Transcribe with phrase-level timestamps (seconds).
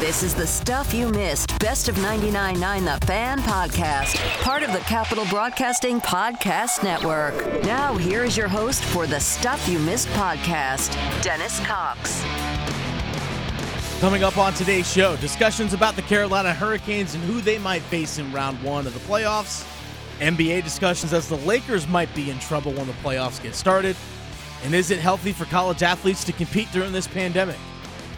[0.00, 4.78] This is the Stuff You Missed Best of 99.9 The Fan Podcast, part of the
[4.78, 7.62] Capital Broadcasting Podcast Network.
[7.64, 12.22] Now, here is your host for the Stuff You Missed podcast, Dennis Cox.
[14.00, 18.16] Coming up on today's show, discussions about the Carolina Hurricanes and who they might face
[18.16, 19.66] in round one of the playoffs.
[20.20, 23.96] NBA discussions as the Lakers might be in trouble when the playoffs get started.
[24.64, 27.58] And is it healthy for college athletes to compete during this pandemic?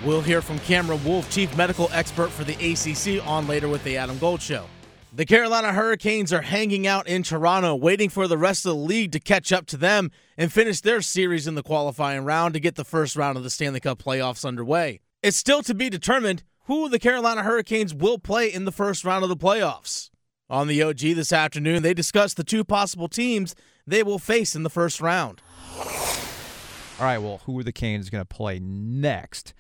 [0.04, 3.96] We'll hear from Cameron Wolfe, chief medical expert for the ACC, on later with the
[3.96, 4.66] Adam Gold Show.
[5.14, 9.12] The Carolina Hurricanes are hanging out in Toronto, waiting for the rest of the league
[9.12, 12.74] to catch up to them and finish their series in the qualifying round to get
[12.74, 15.00] the first round of the Stanley Cup playoffs underway.
[15.22, 19.22] It's still to be determined who the Carolina Hurricanes will play in the first round
[19.22, 20.10] of the playoffs.
[20.50, 23.54] On the OG this afternoon, they discussed the two possible teams
[23.86, 25.40] they will face in the first round.
[25.78, 29.54] All right, well, who are the Canes going to play next?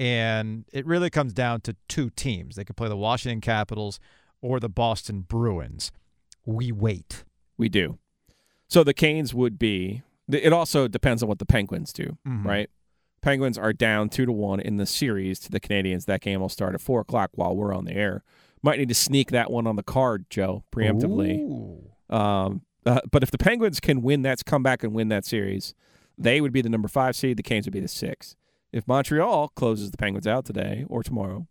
[0.00, 2.56] And it really comes down to two teams.
[2.56, 4.00] They could play the Washington Capitals
[4.40, 5.92] or the Boston Bruins.
[6.46, 7.24] We wait.
[7.58, 7.98] We do.
[8.66, 10.02] So the Canes would be.
[10.26, 12.46] It also depends on what the Penguins do, mm-hmm.
[12.46, 12.70] right?
[13.20, 16.06] Penguins are down two to one in the series to the Canadiens.
[16.06, 18.22] That game will start at four o'clock while we're on the air.
[18.62, 21.82] Might need to sneak that one on the card, Joe, preemptively.
[22.08, 25.74] Um, uh, but if the Penguins can win that, come back and win that series,
[26.16, 27.36] they would be the number five seed.
[27.36, 28.36] The Canes would be the six.
[28.72, 31.46] If Montreal closes the Penguins out today or tomorrow,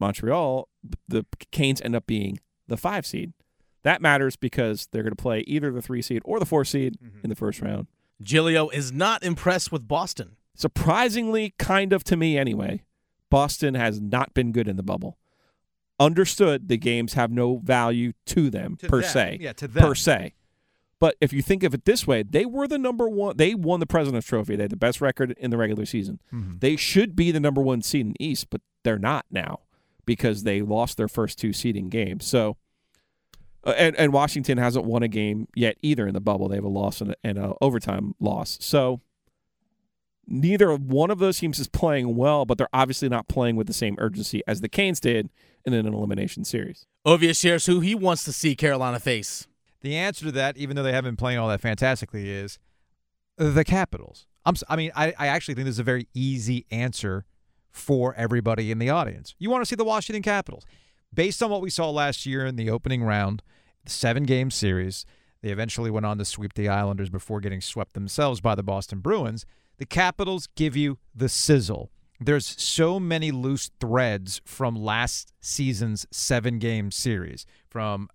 [0.00, 0.68] Montreal,
[1.08, 3.32] the Canes end up being the five seed.
[3.82, 6.96] That matters because they're going to play either the three seed or the four seed
[7.02, 7.18] mm-hmm.
[7.22, 7.86] in the first round.
[8.22, 10.36] Giglio is not impressed with Boston.
[10.54, 12.82] Surprisingly, kind of to me anyway,
[13.30, 15.18] Boston has not been good in the bubble.
[16.00, 19.10] Understood the games have no value to them to per them.
[19.10, 19.38] se.
[19.40, 19.86] Yeah, to them.
[19.86, 20.34] Per se.
[21.04, 23.36] But if you think of it this way, they were the number one.
[23.36, 24.56] They won the President's Trophy.
[24.56, 26.18] They had the best record in the regular season.
[26.32, 26.60] Mm-hmm.
[26.60, 29.60] They should be the number one seed in the East, but they're not now
[30.06, 32.24] because they lost their first two seeding games.
[32.24, 32.56] So,
[33.64, 36.48] uh, and, and Washington hasn't won a game yet either in the bubble.
[36.48, 38.56] They have a loss and an overtime loss.
[38.62, 39.02] So,
[40.26, 43.74] neither one of those teams is playing well, but they're obviously not playing with the
[43.74, 45.28] same urgency as the Canes did
[45.66, 46.86] in an elimination series.
[47.06, 49.46] Ovies shares who he wants to see Carolina face.
[49.84, 52.58] The answer to that, even though they haven't been playing all that fantastically, is
[53.36, 54.26] the Capitals.
[54.46, 57.26] I'm, I mean, I, I actually think this is a very easy answer
[57.70, 59.34] for everybody in the audience.
[59.38, 60.64] You want to see the Washington Capitals.
[61.12, 63.42] Based on what we saw last year in the opening round,
[63.84, 65.04] the seven game series,
[65.42, 69.00] they eventually went on to sweep the Islanders before getting swept themselves by the Boston
[69.00, 69.44] Bruins.
[69.76, 71.90] The Capitals give you the sizzle.
[72.18, 78.08] There's so many loose threads from last season's seven game series, from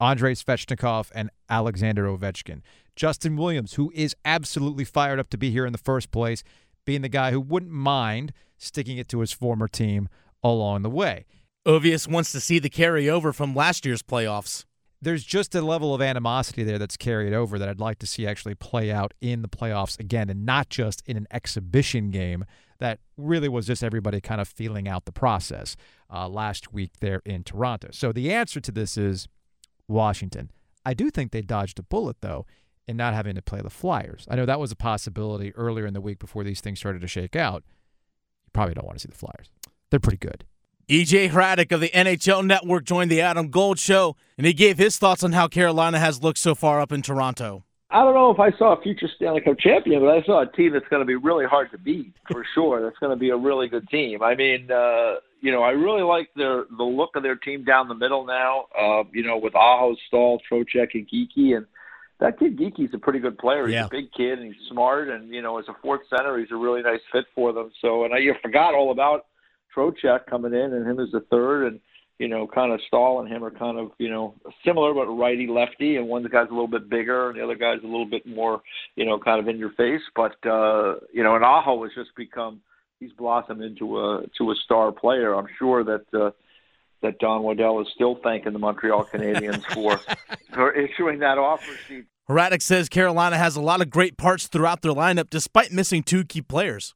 [0.00, 2.60] Andrei Svechnikov and Alexander Ovechkin.
[2.96, 6.42] Justin Williams, who is absolutely fired up to be here in the first place,
[6.84, 10.08] being the guy who wouldn't mind sticking it to his former team
[10.42, 11.26] along the way.
[11.66, 14.64] Ovies wants to see the carryover from last year's playoffs.
[15.00, 18.26] There's just a level of animosity there that's carried over that I'd like to see
[18.26, 22.44] actually play out in the playoffs again and not just in an exhibition game
[22.80, 25.76] that really was just everybody kind of feeling out the process
[26.12, 27.88] uh, last week there in Toronto.
[27.92, 29.28] So the answer to this is
[29.88, 30.50] Washington.
[30.84, 32.46] I do think they dodged a bullet, though,
[32.86, 34.26] in not having to play the Flyers.
[34.30, 37.08] I know that was a possibility earlier in the week before these things started to
[37.08, 37.64] shake out.
[38.46, 39.50] You probably don't want to see the Flyers.
[39.90, 40.44] They're pretty good.
[40.88, 44.96] EJ Hradek of the NHL Network joined the Adam Gold Show, and he gave his
[44.96, 47.64] thoughts on how Carolina has looked so far up in Toronto.
[47.90, 50.46] I don't know if I saw a future Stanley Cup champion, but I saw a
[50.46, 52.82] team that's going to be really hard to beat for sure.
[52.82, 54.22] That's going to be a really good team.
[54.22, 57.88] I mean, uh, you know, I really like their the look of their team down
[57.88, 58.66] the middle now.
[58.78, 61.66] Uh, you know, with Aho, Staal, Trocheck, and Geekie, and
[62.20, 63.66] that kid Geekie's a pretty good player.
[63.66, 63.86] He's yeah.
[63.86, 66.56] a big kid and he's smart, and you know, as a fourth center, he's a
[66.56, 67.70] really nice fit for them.
[67.80, 69.26] So, and I you forgot all about
[69.74, 71.80] Trocheck coming in and him as the third, and
[72.18, 74.34] you know, kind of Staal and him are kind of, you know,
[74.64, 77.82] similar but righty lefty, and one guy's a little bit bigger, and the other guy's
[77.82, 78.60] a little bit more,
[78.96, 80.02] you know, kind of in your face.
[80.16, 82.60] But uh, you know, and Aho has just become
[83.00, 85.34] he's blossomed into a to a star player.
[85.34, 86.30] I'm sure that uh,
[87.02, 90.00] that Don Waddell is still thanking the Montreal Canadiens for
[90.52, 92.06] for issuing that offer sheet.
[92.28, 96.24] Hradek says Carolina has a lot of great parts throughout their lineup, despite missing two
[96.24, 96.94] key players.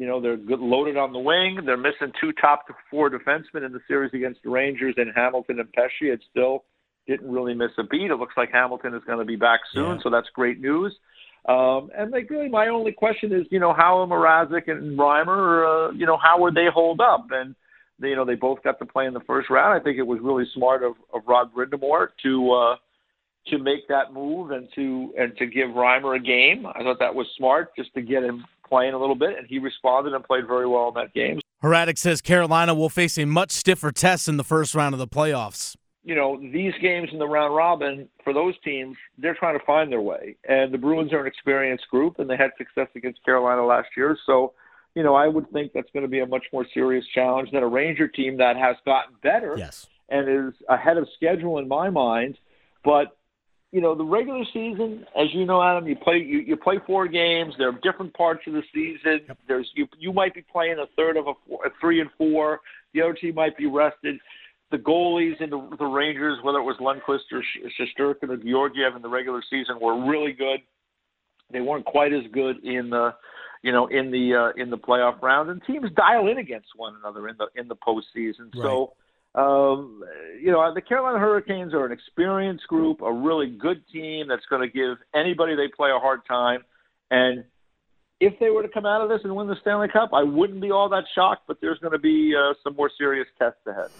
[0.00, 1.58] You know they're good, loaded on the wing.
[1.66, 5.70] They're missing two top four defensemen in the series against the Rangers and Hamilton and
[5.74, 5.90] Pesce.
[6.00, 6.64] It still
[7.06, 8.10] didn't really miss a beat.
[8.10, 10.02] It looks like Hamilton is going to be back soon, yeah.
[10.02, 10.96] so that's great news.
[11.46, 15.92] Um, and like really, my only question is, you know, how Mrazek and Reimer, uh,
[15.92, 17.26] you know, how would they hold up?
[17.30, 17.54] And
[17.98, 19.78] you know, they both got to play in the first round.
[19.78, 22.76] I think it was really smart of, of Rod Brind'Amour to uh,
[23.48, 26.64] to make that move and to and to give Reimer a game.
[26.64, 29.58] I thought that was smart, just to get him playing a little bit, and he
[29.58, 31.40] responded and played very well in that game.
[31.62, 35.08] Hradek says Carolina will face a much stiffer test in the first round of the
[35.08, 35.76] playoffs.
[36.02, 39.92] You know, these games in the round robin, for those teams, they're trying to find
[39.92, 40.36] their way.
[40.48, 44.16] And the Bruins are an experienced group, and they had success against Carolina last year.
[44.24, 44.54] So,
[44.94, 47.62] you know, I would think that's going to be a much more serious challenge than
[47.62, 49.86] a Ranger team that has gotten better yes.
[50.08, 52.38] and is ahead of schedule in my mind.
[52.82, 53.14] But
[53.72, 57.06] you know, the regular season, as you know, Adam, you play you, you play four
[57.06, 57.54] games.
[57.56, 59.20] There are different parts of the season.
[59.28, 59.38] Yep.
[59.46, 62.60] There's you you might be playing a third of a, four, a three and four.
[62.94, 64.16] The other team might be rested.
[64.72, 67.42] The goalies in the, the Rangers, whether it was Lundqvist or
[67.78, 70.60] Shesterkin or Georgiev in the regular season, were really good.
[71.52, 73.12] They weren't quite as good in the,
[73.62, 75.50] you know, in the uh, in the playoff round.
[75.50, 78.52] And teams dial in against one another in the in the postseason.
[78.54, 78.62] Right.
[78.62, 78.92] So
[79.34, 80.02] um,
[80.40, 84.62] you know, the Carolina Hurricanes are an experienced group, a really good team that's going
[84.62, 86.64] to give anybody they play a hard time.
[87.10, 87.44] And
[88.20, 90.60] if they were to come out of this and win the Stanley Cup, I wouldn't
[90.60, 93.90] be all that shocked, but there's going to be uh, some more serious tests ahead.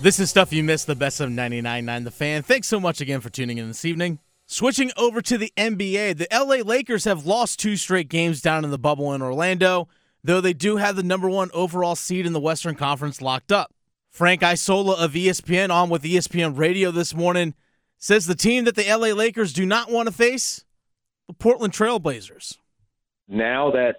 [0.00, 2.42] This is stuff you missed, the best of 99.9 The Fan.
[2.42, 4.18] Thanks so much again for tuning in this evening.
[4.46, 8.70] Switching over to the NBA, the LA Lakers have lost two straight games down in
[8.70, 9.88] the bubble in Orlando
[10.24, 13.72] though they do have the number one overall seed in the Western Conference locked up.
[14.10, 17.54] Frank Isola of ESPN on with ESPN Radio this morning
[17.98, 20.64] says the team that the LA Lakers do not want to face,
[21.28, 22.58] the Portland Trailblazers.
[23.28, 23.96] Now that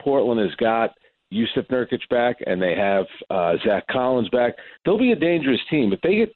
[0.00, 0.94] Portland has got
[1.32, 5.90] Jusuf Nurkic back and they have uh, Zach Collins back, they'll be a dangerous team.
[5.90, 6.32] But they get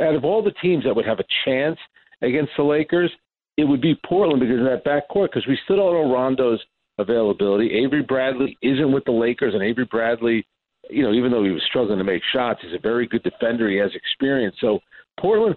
[0.00, 1.78] out of all the teams that would have a chance
[2.22, 3.10] against the Lakers,
[3.58, 5.28] it would be Portland because of that backcourt.
[5.28, 6.60] Because we still don't know Rondo's
[6.98, 7.72] availability.
[7.84, 10.46] Avery Bradley isn't with the Lakers, and Avery Bradley,
[10.90, 13.68] you know, even though he was struggling to make shots, he's a very good defender.
[13.70, 14.56] He has experience.
[14.60, 14.80] So
[15.20, 15.56] Portland,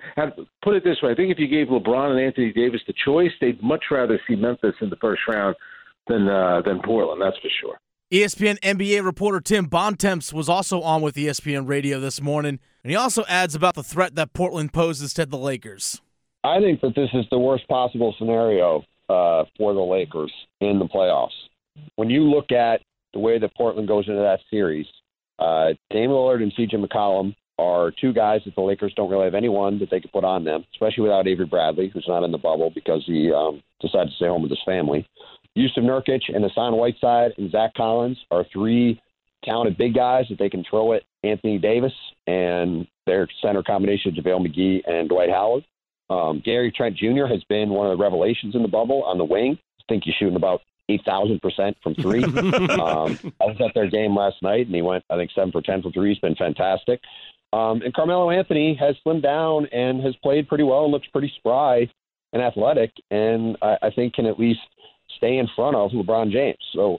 [0.64, 3.32] put it this way, I think if you gave LeBron and Anthony Davis the choice,
[3.42, 5.56] they'd much rather see Memphis in the first round
[6.08, 7.22] than uh, than Portland.
[7.22, 7.78] That's for sure.
[8.14, 12.96] ESPN NBA reporter Tim Bontemps was also on with ESPN Radio this morning, and he
[12.96, 16.02] also adds about the threat that Portland poses to the Lakers.
[16.44, 20.32] I think that this is the worst possible scenario uh, for the Lakers
[20.62, 21.30] in the playoffs.
[21.96, 22.82] When you look at
[23.14, 24.86] the way that Portland goes into that series,
[25.40, 29.36] uh, Dame Lillard and CJ McCollum are two guys that the Lakers don't really have
[29.36, 32.38] anyone that they could put on them, especially without Avery Bradley, who's not in the
[32.38, 35.08] bubble because he um, decided to stay home with his family.
[35.58, 39.00] Jusuf Nurkic and Hassan Whiteside and Zach Collins are three
[39.44, 41.94] talented big guys that they can throw at Anthony Davis
[42.28, 45.64] and their center combination of JaVale McGee and Dwight Howard.
[46.10, 47.26] Um, Gary Trent Jr.
[47.26, 49.58] has been one of the revelations in the bubble on the wing.
[49.80, 52.24] I think he's shooting about 8,000% from three.
[52.24, 55.62] um, I was at their game last night, and he went, I think, 7 for
[55.62, 56.10] 10 from three.
[56.10, 57.02] He's been fantastic.
[57.54, 61.32] Um, and Carmelo Anthony has slimmed down and has played pretty well and looks pretty
[61.38, 61.90] spry
[62.34, 64.60] and athletic, and I, I think can at least
[65.16, 66.58] stay in front of LeBron James.
[66.74, 66.98] So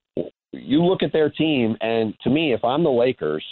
[0.52, 3.44] you look at their team, and to me, if I'm the Lakers,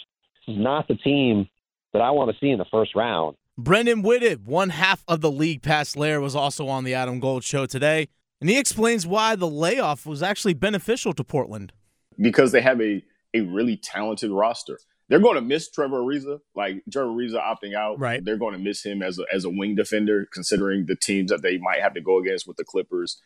[0.47, 1.49] this is not the team
[1.93, 3.37] that I want to see in the first round.
[3.57, 7.45] Brendan Whitted, one half of the league pass layer, was also on the Adam Gold
[7.45, 8.09] show today,
[8.41, 11.73] and he explains why the layoff was actually beneficial to Portland.
[12.19, 13.03] Because they have a,
[13.33, 14.79] a really talented roster.
[15.09, 18.01] They're going to miss Trevor Ariza, like Trevor Ariza opting out.
[18.01, 18.25] Right.
[18.25, 21.43] They're going to miss him as a, as a wing defender, considering the teams that
[21.43, 23.21] they might have to go against with the Clippers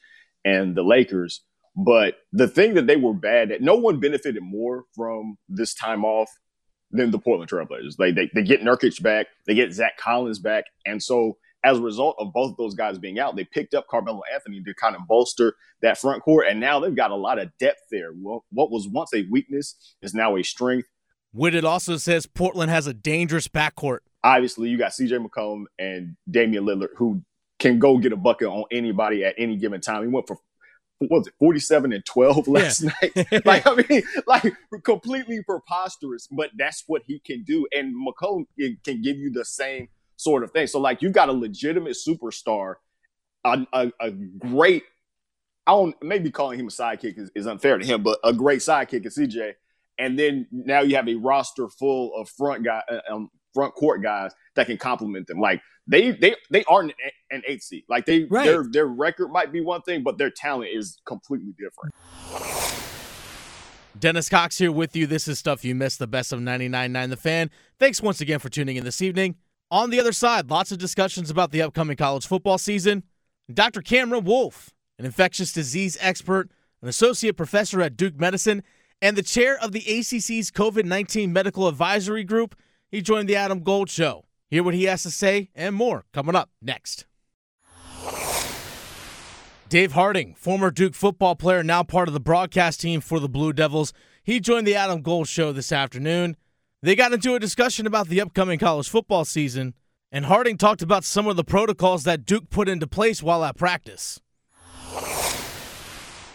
[0.45, 1.43] and the Lakers.
[1.75, 6.05] But the thing that they were bad at, no one benefited more from this time
[6.05, 6.29] off
[6.91, 7.97] than the Portland Trailblazers.
[7.97, 11.83] They, they they get Nurkic back, they get Zach Collins back, and so as a
[11.83, 14.95] result of both of those guys being out, they picked up Carmelo Anthony to kind
[14.95, 18.11] of bolster that front court, and now they've got a lot of depth there.
[18.15, 20.89] Well, what was once a weakness is now a strength.
[21.33, 23.99] Whitted also says Portland has a dangerous backcourt.
[24.25, 25.19] Obviously, you got C.J.
[25.19, 27.23] McCollum and Damian Lillard, who
[27.59, 30.03] can go get a bucket on anybody at any given time.
[30.03, 30.39] He went for
[31.01, 32.91] was it 47 and 12 last yeah.
[33.03, 34.53] night like i mean like
[34.83, 39.89] completely preposterous but that's what he can do and mccollum can give you the same
[40.17, 42.75] sort of thing so like you've got a legitimate superstar
[43.45, 44.83] a, a, a great
[45.67, 48.61] i don't maybe calling him a sidekick is, is unfair to him but a great
[48.61, 49.53] sidekick is cj
[49.99, 54.03] and then now you have a roster full of front guy uh, um, front court
[54.03, 55.41] guys that can complement them.
[55.41, 56.93] Like they they they aren't
[57.31, 57.85] an eight seed.
[57.89, 58.45] Like they right.
[58.45, 61.95] their their record might be one thing, but their talent is completely different.
[63.99, 65.07] Dennis Cox here with you.
[65.07, 65.99] This is stuff you missed.
[65.99, 67.51] The best of 99.9 The Fan.
[67.81, 69.37] Thanks once again for tuning in this evening.
[69.71, 73.03] On the other side, lots of discussions about the upcoming college football season.
[73.53, 73.83] Dr.
[73.83, 76.51] Cameron Wolfe, an infectious disease expert,
[76.81, 78.63] an associate professor at Duke Medicine,
[79.03, 82.55] and the chair of the ACC's COVID 19 Medical Advisory Group,
[82.91, 84.25] he joined the Adam Gold Show.
[84.49, 87.07] Hear what he has to say and more coming up next.
[89.69, 93.53] Dave Harding, former Duke football player, now part of the broadcast team for the Blue
[93.53, 93.93] Devils.
[94.23, 96.37] He joined the Adam Gold Show this afternoon.
[96.83, 99.75] They got into a discussion about the upcoming college football season,
[100.11, 103.59] and Harding talked about some of the protocols that Duke put into place while at
[103.59, 104.21] practice.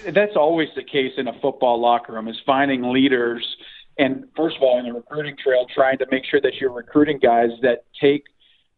[0.05, 3.43] That's always the case in a football locker room is finding leaders
[3.97, 7.19] and first of all in the recruiting trail trying to make sure that you're recruiting
[7.19, 8.23] guys that take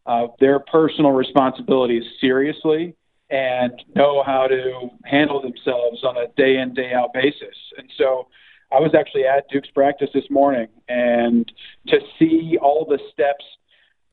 [0.06, 2.96] uh, their personal responsibilities seriously
[3.30, 7.56] and know how to handle themselves on a day in day out basis.
[7.78, 8.28] And so
[8.72, 11.52] I was actually at Duke's practice this morning, and
[11.88, 13.44] to see all the steps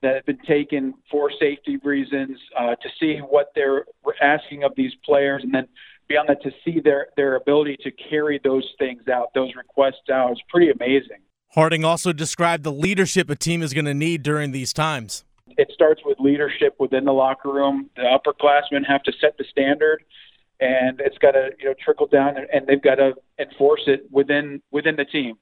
[0.03, 3.85] that have been taken for safety reasons, uh, to see what they're
[4.21, 5.69] asking of these players, and then
[6.13, 10.33] beyond that, to see their their ability to carry those things out, those requests out,
[10.33, 11.19] is pretty amazing.
[11.55, 15.25] Harding also described the leadership a team is going to need during these times.
[15.59, 17.91] It starts with leadership within the locker room.
[17.97, 20.03] The upperclassmen have to set the standard
[20.63, 24.63] and it's got to you know trickle down, and, they've got to enforce it within
[24.71, 25.35] within the team.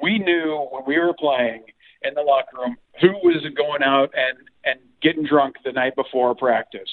[0.00, 1.64] We knew when we were playing
[2.02, 6.34] in the locker room who was going out and and getting drunk the night before
[6.34, 6.88] practice.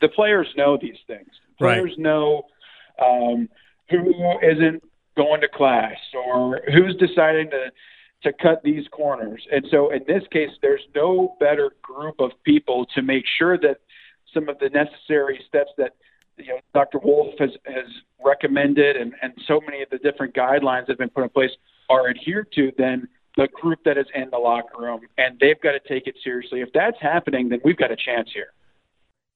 [0.00, 1.28] The players know these things.
[1.56, 1.98] Players right.
[1.98, 2.42] know
[3.00, 3.48] um,
[3.90, 4.82] who isn't
[5.16, 7.70] going to class or who's deciding to
[8.22, 9.46] to cut these corners.
[9.52, 13.80] And so in this case, there's no better group of people to make sure that
[14.32, 15.92] some of the necessary steps that
[16.38, 16.98] you know Dr.
[16.98, 17.86] Wolfe has has
[18.24, 21.50] recommended, and and so many of the different guidelines that have been put in place
[21.88, 25.72] are adhered to, then the group that is in the locker room, and they've got
[25.72, 26.60] to take it seriously.
[26.60, 28.52] If that's happening, then we've got a chance here.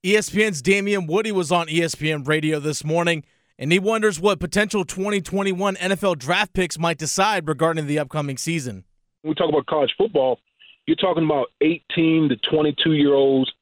[0.05, 3.25] ESPN's Damien Woody was on ESPN Radio this morning,
[3.59, 8.85] and he wonders what potential 2021 NFL draft picks might decide regarding the upcoming season.
[9.23, 10.39] When we talk about college football,
[10.87, 13.53] you're talking about 18 to 22 year olds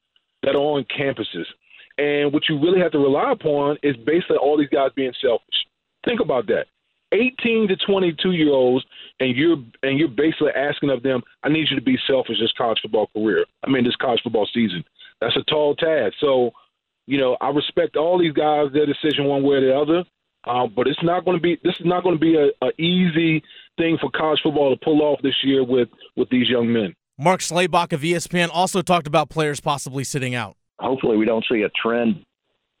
[0.43, 1.45] that are on campuses.
[1.97, 5.65] And what you really have to rely upon is basically all these guys being selfish.
[6.05, 6.67] Think about that.
[7.11, 8.85] 18 to 22 year olds,
[9.19, 12.51] and you're and you're basically asking of them, I need you to be selfish this
[12.57, 13.45] college football career.
[13.63, 14.83] I mean, this college football season.
[15.21, 16.15] That's a tall task.
[16.19, 16.51] So,
[17.07, 20.03] you know, I respect all these guys, their decision one way or the other.
[20.45, 21.59] Um, but it's not going to be.
[21.63, 23.43] This is not going to be a, a easy
[23.77, 26.93] thing for college football to pull off this year with with these young men.
[27.17, 31.61] Mark Schlabach of ESPN also talked about players possibly sitting out hopefully we don't see
[31.61, 32.23] a trend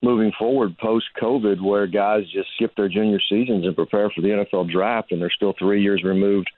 [0.03, 4.27] moving forward post COVID where guys just skip their junior seasons and prepare for the
[4.27, 6.49] NFL draft, and they're still three years removed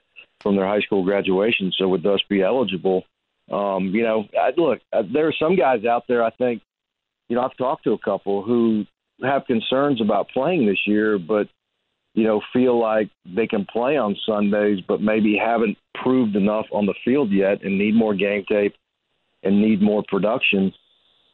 [0.42, 3.04] from their high school graduation, so would thus be eligible.
[3.50, 6.22] Um, you know, I, look, uh, there are some guys out there.
[6.22, 6.62] I think,
[7.30, 8.84] you know, I've talked to a couple who
[9.22, 11.48] have concerns about playing this year, but
[12.12, 16.84] you know, feel like they can play on Sundays, but maybe haven't proved enough on
[16.84, 18.74] the field yet, and need more game tape
[19.42, 20.74] and need more production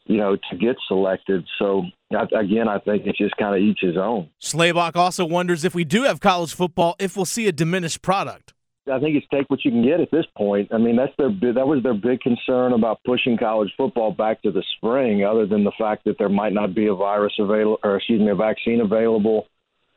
[0.07, 1.45] you know, to get selected.
[1.59, 4.31] So again, I think it's just kind of each his own.
[4.41, 8.55] Schlabach also wonders if we do have college football, if we'll see a diminished product.
[8.93, 10.73] I think it's take what you can get at this point.
[10.73, 14.53] I mean, that's their that was their big concern about pushing college football back to
[14.53, 15.25] the spring.
[15.25, 18.31] Other than the fact that there might not be a virus available, or excuse me,
[18.31, 19.47] a vaccine available,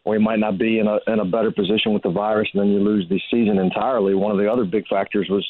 [0.06, 2.62] or you might not be in a in a better position with the virus, and
[2.62, 4.16] then you lose the season entirely.
[4.16, 5.50] One of the other big factors was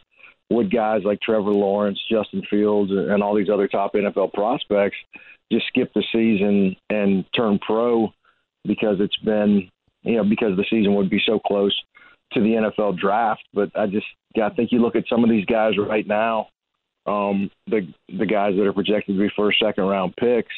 [0.50, 4.98] would guys like Trevor Lawrence, Justin Fields, and all these other top NFL prospects
[5.52, 8.12] just skip the season and turn pro
[8.66, 9.70] because it's been,
[10.04, 11.76] you know, because the season would be so close
[12.34, 13.44] to the NFL draft.
[13.54, 14.06] But I just,
[14.42, 16.48] I think you look at some of these guys right now,
[17.06, 20.54] um, the the guys that are projected to be first, second round picks,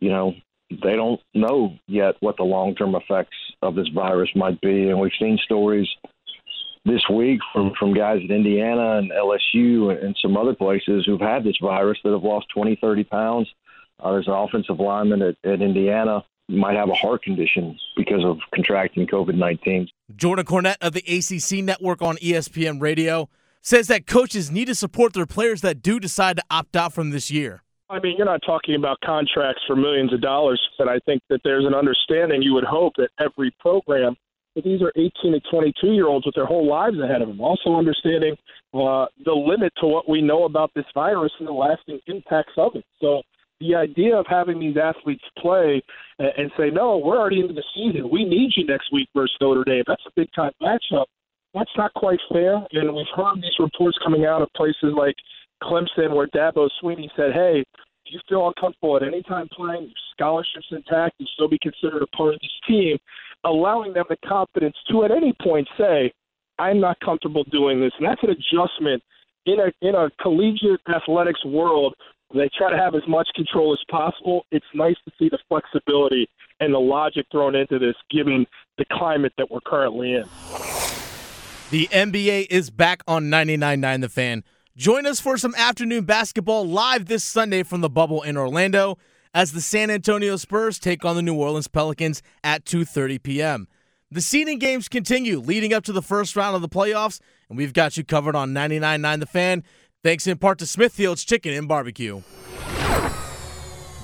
[0.00, 0.34] you know,
[0.70, 4.98] they don't know yet what the long term effects of this virus might be, and
[4.98, 5.88] we've seen stories
[6.84, 11.20] this week from from guys at Indiana and LSU and, and some other places who've
[11.20, 13.48] had this virus that have lost 20, 30 pounds.
[14.00, 18.38] Uh, there's an offensive lineman at, at Indiana might have a heart condition because of
[18.54, 19.88] contracting COVID 19.
[20.14, 23.28] Jordan Cornette of the ACC network on ESPN Radio
[23.62, 27.10] says that coaches need to support their players that do decide to opt out from
[27.10, 27.62] this year.
[27.88, 31.40] I mean, you're not talking about contracts for millions of dollars, but I think that
[31.44, 34.16] there's an understanding you would hope that every program
[34.56, 37.40] but these are 18 to 22 year olds with their whole lives ahead of them.
[37.42, 38.34] Also understanding
[38.72, 42.74] uh, the limit to what we know about this virus and the lasting impacts of
[42.74, 42.84] it.
[42.98, 43.20] So
[43.60, 45.82] the idea of having these athletes play
[46.18, 48.10] and say, no, we're already into the season.
[48.10, 49.84] We need you next week versus Notre Dame.
[49.86, 51.06] That's a big time matchup.
[51.54, 52.56] That's not quite fair.
[52.72, 55.14] And we've heard these reports coming out of places like
[55.62, 57.64] Clemson where Dabo Swinney said, hey,
[58.04, 62.02] if you feel uncomfortable at any time playing, your scholarship's intact, you still be considered
[62.02, 62.98] a part of this team
[63.44, 66.12] allowing them the confidence to at any point say,
[66.58, 67.92] I'm not comfortable doing this.
[67.98, 69.02] And that's an adjustment
[69.46, 71.94] in a in a collegiate athletics world
[72.34, 74.46] they try to have as much control as possible.
[74.50, 76.28] It's nice to see the flexibility
[76.60, 78.46] and the logic thrown into this given
[78.78, 80.24] the climate that we're currently in.
[81.70, 84.44] The NBA is back on 99.9 The Fan.
[84.76, 88.98] Join us for some afternoon basketball live this Sunday from the bubble in Orlando
[89.32, 93.68] as the San Antonio Spurs take on the New Orleans Pelicans at 2:30 p.m.
[94.10, 97.72] The seeding games continue leading up to the first round of the playoffs, and we've
[97.72, 99.64] got you covered on 99.9 The Fan.
[100.06, 102.22] Thanks in part to Smithfield's Chicken and Barbecue.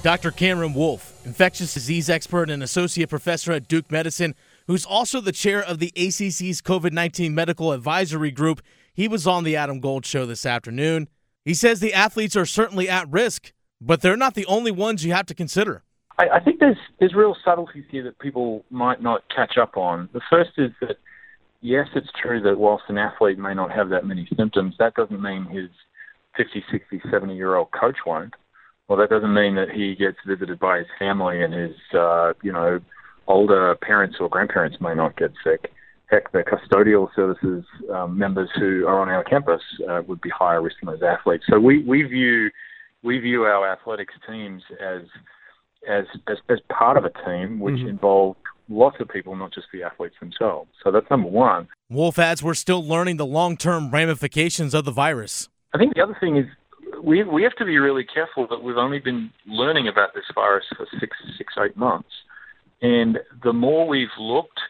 [0.03, 0.33] Dr.
[0.33, 4.35] Cameron Wolfe, infectious disease expert and associate professor at Duke Medicine,
[4.67, 9.45] who's also the chair of the ACC's COVID 19 Medical Advisory Group, he was on
[9.45, 11.09] the Adam Gold Show this afternoon.
[11.45, 15.13] He says the athletes are certainly at risk, but they're not the only ones you
[15.13, 15.85] have to consider.
[16.19, 20.09] I, I think there's there's real subtleties here that people might not catch up on.
[20.13, 20.97] The first is that
[21.61, 25.23] yes, it's true that whilst an athlete may not have that many symptoms, that doesn't
[25.23, 25.71] mean his
[26.37, 28.35] 50, 60, 70 year old coach won't.
[28.89, 32.53] Well, that doesn't mean that he gets visited by his family and his, uh, you
[32.53, 32.81] know,
[33.27, 35.73] older parents or grandparents may not get sick.
[36.11, 40.61] Heck, the custodial services um, members who are on our campus uh, would be higher
[40.61, 41.45] risk than those athletes.
[41.49, 42.51] So we, we view
[43.03, 45.03] we view our athletics teams as
[45.89, 47.89] as as, as part of a team which mm-hmm.
[47.89, 48.37] involve
[48.69, 50.71] lots of people, not just the athletes themselves.
[50.83, 51.69] So that's number one.
[51.89, 55.49] Wolfe adds we're still learning the long term ramifications of the virus.
[55.75, 56.47] I think the other thing is
[57.03, 60.65] we we have to be really careful that we've only been learning about this virus
[60.77, 62.11] for six six eight months,
[62.83, 64.61] and the more we've looked,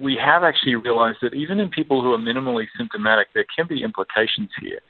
[0.00, 3.82] we have actually realized that even in people who are minimally symptomatic, there can be
[3.82, 4.80] implications here.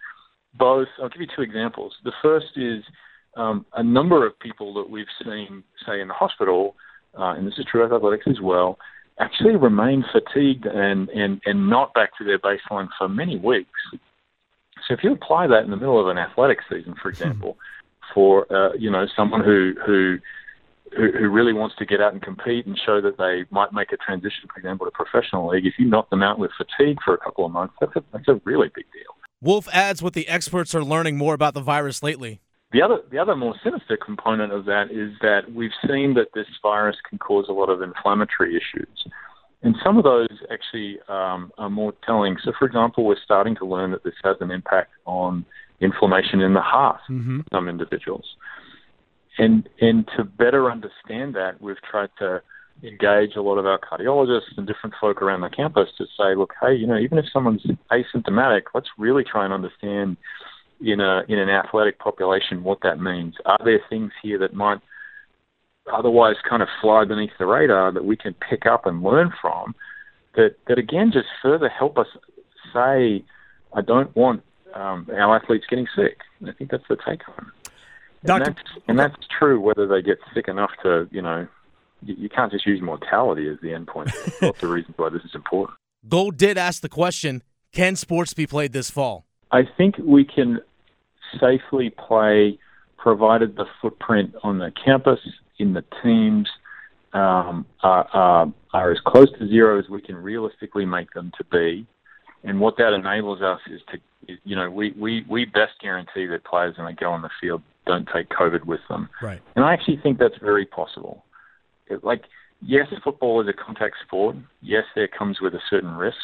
[0.59, 1.95] Both, I'll give you two examples.
[2.05, 2.83] The first is
[3.37, 6.75] um, a number of people that we've seen, say, in the hospital,
[7.19, 8.79] uh, and this is true of athletics as well,
[9.21, 13.69] actually remain fatigued and, and, and not back to their baseline for many weeks.
[14.87, 17.56] So if you apply that in the middle of an athletic season, for example,
[18.14, 20.18] for uh, you know someone who who
[20.97, 23.97] who really wants to get out and compete and show that they might make a
[23.97, 27.18] transition, for example, to professional league, if you knock them out with fatigue for a
[27.18, 29.14] couple of months, that's a, that's a really big deal.
[29.42, 32.40] Wolfe adds what the experts are learning more about the virus lately.
[32.72, 36.46] The other, the other more sinister component of that is that we've seen that this
[36.62, 39.07] virus can cause a lot of inflammatory issues.
[39.62, 42.37] And some of those actually um, are more telling.
[42.45, 45.45] So, for example, we're starting to learn that this has an impact on
[45.81, 47.40] inflammation in the heart mm-hmm.
[47.53, 48.25] some individuals.
[49.38, 52.42] And and to better understand that, we've tried to
[52.83, 56.53] engage a lot of our cardiologists and different folk around the campus to say, look,
[56.61, 60.16] hey, you know, even if someone's asymptomatic, let's really try and understand
[60.81, 63.35] in a in an athletic population what that means.
[63.47, 64.79] Are there things here that might
[65.92, 69.75] otherwise kind of fly beneath the radar that we can pick up and learn from
[70.35, 72.09] that, that again just further help us
[72.72, 73.25] say,
[73.72, 74.42] I don't want
[74.75, 76.20] um, our athletes getting sick.
[76.46, 77.53] I think that's the take home.
[78.22, 81.46] And, that's, and that's true whether they get sick enough to, you know,
[82.03, 84.12] you, you can't just use mortality as the endpoint.
[84.12, 85.79] There's lots of reasons why this is important.
[86.09, 89.27] Gold did ask the question can sports be played this fall?
[89.53, 90.61] I think we can
[91.40, 92.59] safely play
[92.96, 95.20] provided the footprint on the campus
[95.59, 96.49] in the teams
[97.12, 101.45] um, are, are, are as close to zero as we can realistically make them to
[101.45, 101.87] be.
[102.45, 103.99] And what that enables us is to,
[104.45, 107.62] you know, we, we, we best guarantee that players when they go on the field
[107.87, 109.09] don't take COVID with them.
[109.23, 109.40] Right.
[109.55, 111.25] And I actually think that's very possible.
[111.88, 112.25] It, like,
[112.61, 114.37] yes, football is a contact sport.
[114.61, 116.16] Yes, there comes with a certain risk,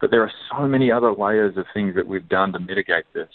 [0.00, 3.28] but there are so many other layers of things that we've done to mitigate this,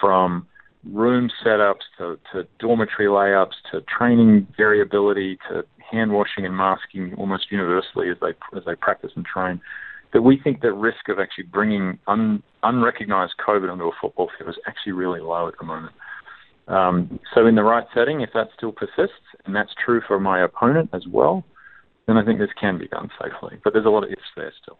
[0.00, 0.46] from
[0.92, 7.50] room setups to, to dormitory layups to training variability to hand washing and masking almost
[7.50, 9.60] universally as they as they practice and train.
[10.12, 14.50] That we think the risk of actually bringing un, unrecognized COVID onto a football field
[14.50, 15.92] is actually really low at the moment.
[16.68, 20.42] Um, so in the right setting, if that still persists, and that's true for my
[20.42, 21.44] opponent as well,
[22.06, 23.58] then I think this can be done safely.
[23.64, 24.78] But there's a lot of ifs there still.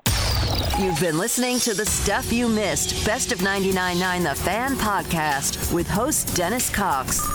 [0.79, 5.89] You've been listening to the Stuff You Missed Best of 99.9 The Fan podcast with
[5.89, 7.27] host Dennis Cox.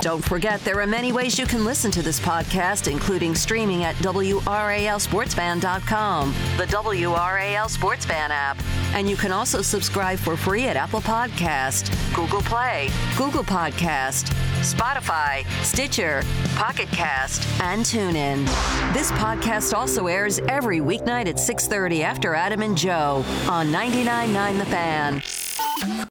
[0.00, 3.94] Don't forget, there are many ways you can listen to this podcast, including streaming at
[3.96, 8.58] WRALSportsFan.com, the WRAL Sportsfan app,
[8.94, 15.44] and you can also subscribe for free at Apple Podcast, Google Play, Google Podcast, Spotify,
[15.64, 16.22] Stitcher,
[16.54, 18.44] Pocket Cast, and TuneIn.
[18.94, 24.66] This podcast also airs every weeknight at 6:30 after Adam and Joe on 99.9 The
[24.66, 25.22] Fan.